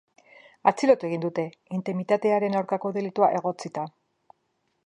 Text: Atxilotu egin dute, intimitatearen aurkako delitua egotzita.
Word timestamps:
Atxilotu 0.71 1.07
egin 1.09 1.21
dute, 1.25 1.45
intimitatearen 1.79 2.57
aurkako 2.63 2.93
delitua 2.99 3.33
egotzita. 3.41 3.89